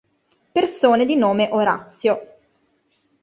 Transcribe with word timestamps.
Persone 0.51 1.05
di 1.05 1.15
nome 1.15 1.49
Orazio 1.51 2.35